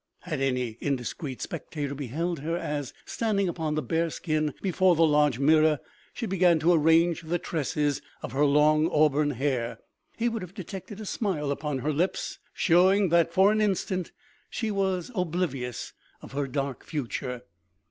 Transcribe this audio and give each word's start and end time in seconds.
Had 0.21 0.41
any 0.41 0.79
indiscreet 0.81 1.43
spectator 1.43 1.93
beheld 1.93 2.39
her 2.39 2.57
as, 2.57 2.91
standing 3.05 3.47
upon 3.47 3.75
the 3.75 3.83
bear 3.83 4.09
skin 4.09 4.51
before 4.59 4.95
the 4.95 5.05
large 5.05 5.37
mirror, 5.37 5.79
she 6.11 6.25
began 6.25 6.57
to 6.57 6.71
ar 6.71 6.77
range 6.79 7.21
the 7.21 7.37
tresses 7.37 8.01
of 8.23 8.31
her 8.31 8.43
long 8.43 8.89
auburn 8.91 9.29
hair, 9.29 9.77
he 10.17 10.27
would 10.27 10.41
have 10.41 10.55
detected 10.55 10.99
a 10.99 11.05
smile 11.05 11.51
upon 11.51 11.77
her 11.77 11.93
lips, 11.93 12.39
showing 12.51 13.09
that, 13.09 13.31
for 13.31 13.51
an 13.51 13.61
in 13.61 13.75
stant, 13.75 14.11
she 14.49 14.71
was 14.71 15.11
oblivious 15.13 15.93
of 16.23 16.31
her 16.31 16.47
dark 16.47 16.83
future. 16.83 17.43